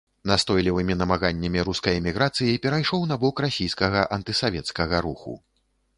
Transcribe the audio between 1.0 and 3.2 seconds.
намаганнямі рускай эміграцыі перайшоў на